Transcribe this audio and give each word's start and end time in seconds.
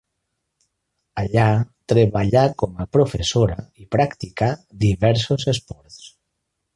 Allà 1.23 1.43
treballà 1.93 2.45
com 2.63 2.81
a 2.85 2.89
professora 2.97 3.59
i 3.85 3.87
practicà 3.99 4.49
diversos 4.89 5.47
esports. 5.57 6.01